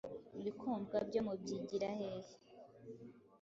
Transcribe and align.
Urikwumva" 0.39 0.97
byo 1.09 1.21
mubyigira 1.25 1.89
hehe, 1.97 2.33